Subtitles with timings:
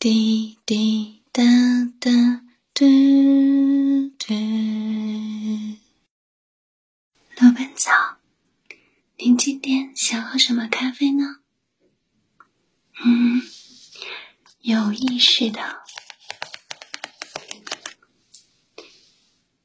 [0.00, 1.42] 滴滴答
[2.00, 2.10] 答，
[2.72, 2.86] 嘟
[4.18, 4.34] 嘟。
[7.36, 8.16] 老板早，
[9.18, 11.40] 您今天想喝什么咖啡呢？
[13.04, 13.42] 嗯，
[14.62, 15.82] 有意式的，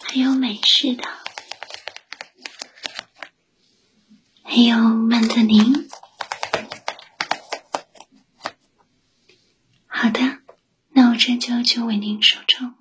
[0.00, 1.04] 还有美式的，
[4.42, 5.86] 还有曼特宁。
[9.98, 10.20] 好的，
[10.90, 11.36] 那我这
[11.66, 12.75] 就为您手冲。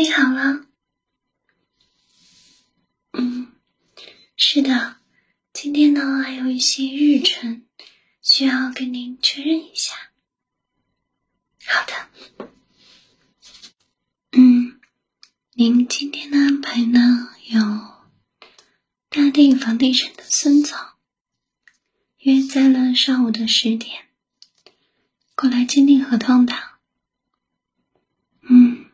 [0.00, 0.66] 您的咖啡好了。
[3.12, 3.52] 嗯，
[4.34, 4.96] 是的，
[5.52, 7.66] 今天呢还有一些日程
[8.22, 9.94] 需要跟您确认一下。
[11.66, 12.48] 好的。
[14.32, 14.80] 嗯，
[15.52, 17.60] 您今天的安排呢有
[19.10, 20.78] 大地房地产的孙总
[22.20, 24.08] 约在了上午的十点
[25.34, 26.54] 过来签订合同的。
[28.42, 28.86] 嗯，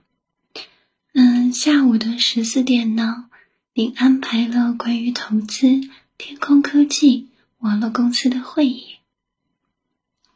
[1.13, 3.31] 嗯，下午的十四点呢，
[3.73, 5.81] 您安排了关于投资
[6.19, 8.99] 天空科技网络公司的会议。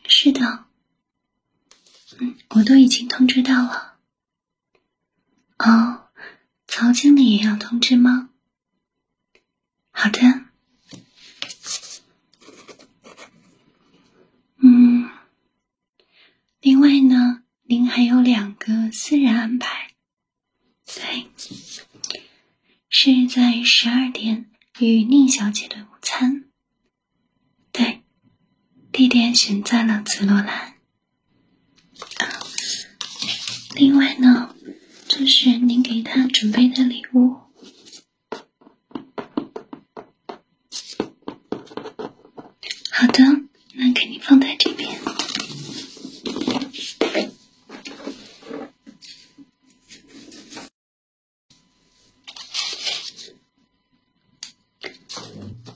[0.09, 0.65] 是的，
[2.19, 3.99] 嗯，我都已经通知到了。
[5.59, 6.09] 哦，
[6.67, 8.31] 曹经理也要通知吗？
[9.91, 10.21] 好的。
[14.57, 15.11] 嗯，
[16.63, 17.43] 另外呢？
[17.65, 19.93] 您还有两个私人安排，
[20.87, 21.29] 对，
[22.89, 24.50] 是在十二点
[24.81, 26.47] 与宁小姐的午餐。
[27.71, 28.03] 对，
[28.91, 30.75] 地点选在了紫罗兰。
[33.77, 34.56] 另外呢，
[35.06, 37.37] 这是您给他准备的礼物。
[42.91, 43.23] 好的，
[43.75, 44.99] 那给您放在这边。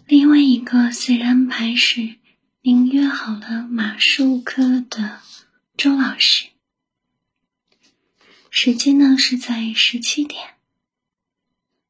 [0.06, 2.16] 另外一个私人安排是，
[2.62, 5.20] 您约好了马术课的
[5.76, 6.48] 周老师，
[8.50, 10.54] 时间呢是在十七点。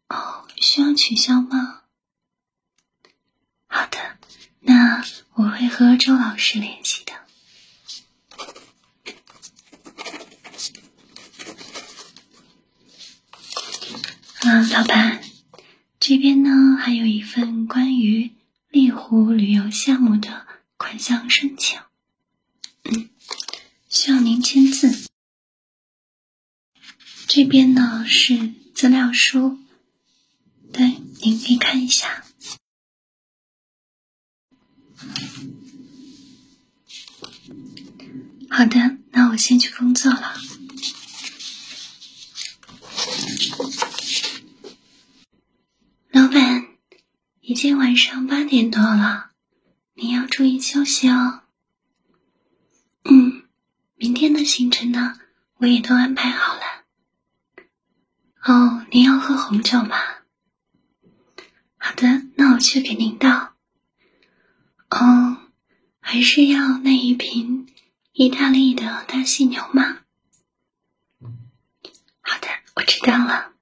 [0.09, 1.82] 哦，需要取消吗？
[3.67, 4.19] 好的，
[4.61, 5.05] 那
[5.35, 7.12] 我会和周老师联系的。
[14.43, 15.23] 嗯，老板，
[15.99, 18.32] 这边呢还有一份关于
[18.75, 21.79] 丽湖旅游项目的款项申请，
[22.82, 23.09] 嗯，
[23.88, 25.06] 需要您签字。
[27.29, 29.61] 这边呢是资料书，
[30.73, 32.25] 对，您可以看一下。
[38.50, 40.35] 好的，那我先去工作了。
[46.11, 46.67] 老板，
[47.41, 49.31] 已经晚上八点多了，
[49.94, 51.44] 你要注意休息哦。
[53.05, 53.44] 嗯，
[53.94, 55.19] 明天的行程呢，
[55.56, 56.61] 我也都安排好了。
[58.43, 59.96] 哦，您要喝红酒吗？
[61.78, 63.55] 好的，那我去给您倒。
[64.90, 65.38] 哦，
[66.00, 67.67] 还是要那一瓶。
[68.12, 70.00] 意大利的大犀牛吗？
[72.20, 73.54] 好的，我知道了。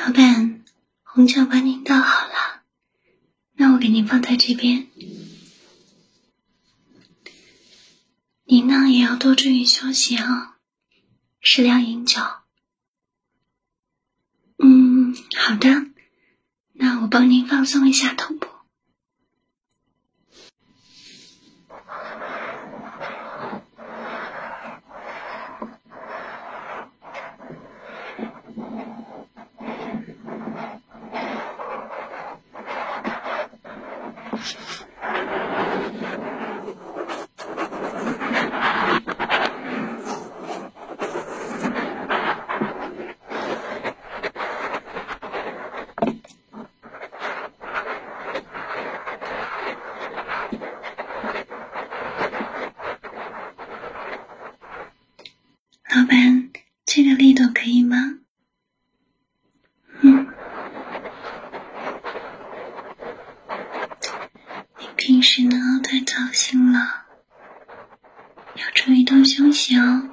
[0.00, 0.64] 老板，
[1.02, 2.62] 红酒帮您倒好了，
[3.52, 4.86] 那我给您放在这边。
[8.44, 10.54] 您呢也要多注意休息哦，
[11.42, 12.22] 适量饮酒。
[14.56, 15.68] 嗯，好的，
[16.72, 18.48] 那我帮您放松一下头部。
[55.92, 56.52] 老板，
[56.86, 57.96] 这个力度可以吗？
[60.02, 60.28] 嗯，
[64.78, 67.06] 你平时呢太操心了，
[68.52, 70.10] 要注意多休息哦。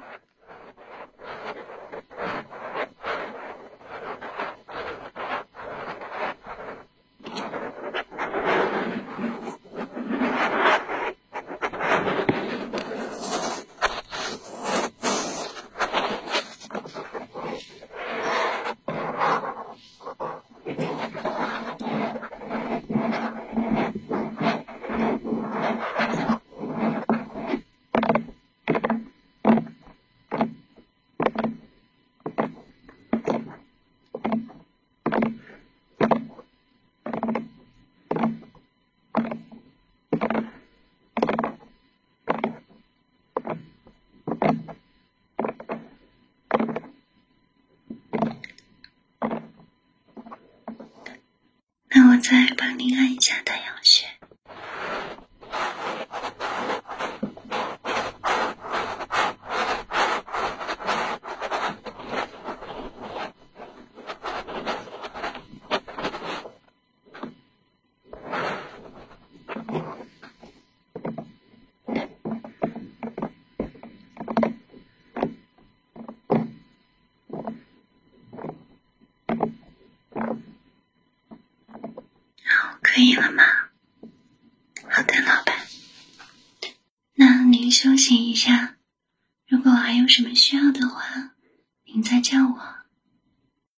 [52.78, 53.74] 你看一下太阳。